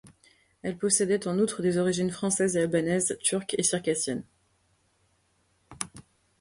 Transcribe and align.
Elle 0.63 0.79
possédait 0.79 1.27
en 1.27 1.37
outre 1.37 1.61
des 1.61 1.77
origines 1.77 2.09
françaises 2.09 2.55
et 2.55 2.61
albanaises, 2.61 3.19
turques, 3.21 3.53
et 3.59 3.61
circassiennes. 3.61 4.23